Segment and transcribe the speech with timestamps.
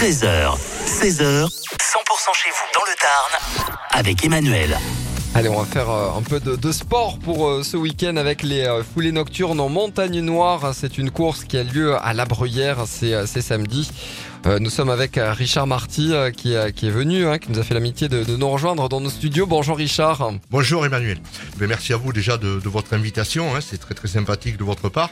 [0.00, 1.48] 13h, 16h, 100%
[2.32, 4.78] chez vous dans le Tarn avec Emmanuel.
[5.34, 8.42] Allez, on va faire euh, un peu de, de sport pour euh, ce week-end avec
[8.42, 10.72] les euh, foulées nocturnes en montagne noire.
[10.72, 13.90] C'est une course qui a lieu à La Bruyère, c'est c'est samedi.
[14.46, 17.58] Euh, nous sommes avec euh, Richard Marty euh, qui, qui est venu, hein, qui nous
[17.58, 19.44] a fait l'amitié de, de nous rejoindre dans nos studios.
[19.46, 20.32] Bonjour Richard.
[20.50, 21.18] Bonjour Emmanuel.
[21.60, 23.54] Merci à vous déjà de, de votre invitation.
[23.54, 23.60] hein.
[23.60, 25.10] C'est très très sympathique de votre part.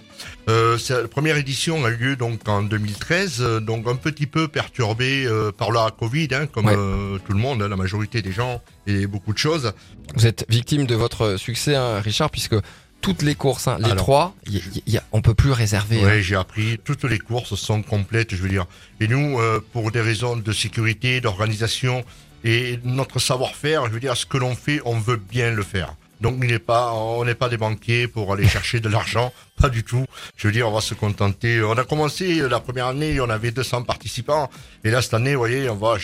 [0.49, 4.49] Euh, la première édition a eu lieu donc en 2013, euh, donc un petit peu
[4.49, 6.75] perturbée euh, par la Covid, hein, comme Ouais.
[6.77, 9.72] euh, tout le monde, hein, la majorité des gens et beaucoup de choses.
[10.14, 12.57] Vous êtes victime de votre succès, Richard, puisque
[13.00, 13.96] toutes les courses, hein, les Alors.
[13.96, 16.04] trois, y- y- y a- on peut plus réserver.
[16.04, 16.20] Ouais, hein.
[16.20, 16.79] j'ai appris.
[16.84, 18.66] Toutes les courses sont complètes, je veux dire.
[19.00, 22.04] Et nous, euh, pour des raisons de sécurité, d'organisation
[22.44, 25.94] et notre savoir-faire, je veux dire, ce que l'on fait, on veut bien le faire.
[26.21, 29.68] Donc, il n'est pas, on n'est pas des banquiers pour aller chercher de l'argent, pas
[29.68, 30.04] du tout.
[30.36, 31.63] Je veux dire, on va se contenter.
[31.63, 34.50] On a commencé la première année, on avait 200 participants,
[34.84, 35.97] et là cette année, vous voyez, on va,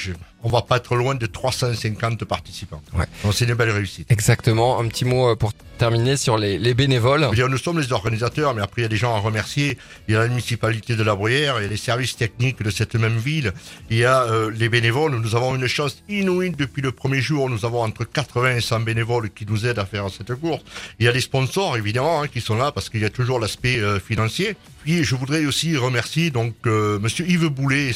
[0.42, 2.82] on va pas être loin de 350 participants.
[2.94, 3.06] Ouais.
[3.22, 4.10] Donc, c'est une belle réussite.
[4.10, 4.78] Exactement.
[4.80, 7.22] Un petit mot euh, pour terminer sur les, les bénévoles.
[7.22, 9.18] Je veux dire, nous sommes les organisateurs, mais après, il y a des gens à
[9.18, 9.78] remercier.
[10.06, 12.70] Il y a la municipalité de La Bruyère, il y a les services techniques de
[12.70, 13.52] cette même ville,
[13.90, 15.12] il y a euh, les bénévoles.
[15.12, 17.48] Nous avons une chance inouïe depuis le premier jour.
[17.50, 20.62] Nous avons entre 80 et 100 bénévoles qui nous aident à faire cette course.
[20.98, 23.38] Il y a les sponsors, évidemment, hein, qui sont là parce qu'il y a toujours
[23.38, 24.56] l'aspect euh, financier.
[24.82, 27.92] Puis, je voudrais aussi remercier donc euh, Monsieur Yves Boulet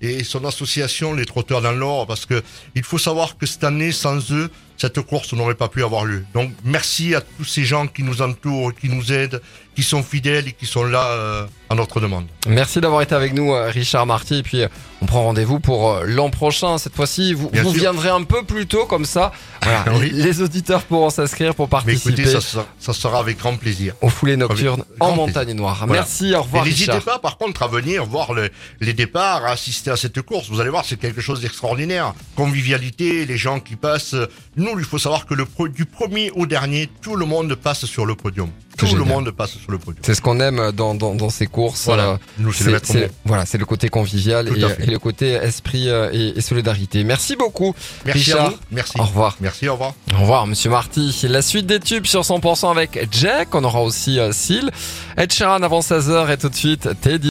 [0.00, 2.42] et son, association Les Trotteurs dans l'Or, parce que
[2.74, 6.24] il faut savoir que cette année, sans eux, cette course n'aurait pas pu avoir lieu.
[6.32, 9.42] Donc merci à tous ces gens qui nous entourent, qui nous aident,
[9.76, 12.26] qui sont fidèles et qui sont là euh, à notre demande.
[12.48, 14.36] Merci d'avoir été avec nous, euh, Richard Marty.
[14.38, 14.68] Et puis, euh,
[15.02, 16.76] on prend rendez-vous pour l'an prochain.
[16.78, 19.32] Cette fois-ci, vous, viendrez un peu plus tôt, comme ça.
[19.62, 20.10] Voilà, Oui.
[20.12, 23.56] les, les auditeurs pourront s'inscrire pour Mais participer écoutez, ça, sera- ça sera avec grand
[23.56, 23.94] plaisir.
[24.00, 25.76] aux foulées nocturnes Avec en montagne noire.
[25.86, 25.92] Voilà.
[26.02, 29.90] Merci, au revoir, n'hésitez pas, par contre, à venir voir le- les départs, à assister
[29.90, 30.48] à cette course.
[30.50, 32.12] Vous allez voir, c'est quelque chose d'extraordinaire.
[32.36, 34.16] Convivialité, les gens qui passent.
[34.56, 38.06] Nous, il faut savoir que le du premier au dernier, tout le monde passe sur
[38.06, 38.48] le podium.
[38.78, 40.02] Tout le monde passe sur le podium.
[40.02, 41.84] C'est ce qu'on aime dans, dans, dans ces courses.
[41.84, 42.10] Voilà.
[42.10, 43.00] Euh, Nous, c'est le maître mot.
[43.26, 47.04] voilà, c'est le côté convivial et, à le côté esprit euh, et, et solidarité.
[47.04, 47.74] Merci beaucoup,
[48.06, 48.50] Merci à Richard.
[48.52, 48.56] vous.
[48.70, 48.98] Merci.
[48.98, 49.36] Au revoir.
[49.40, 49.92] Merci, au revoir.
[50.14, 51.14] Au revoir, Monsieur Marty.
[51.28, 53.54] La suite des tubes sur 100% avec Jack.
[53.54, 54.70] On aura aussi euh, Seal.
[55.18, 57.28] Ed Sheeran avant 16h et tout de suite Teddy.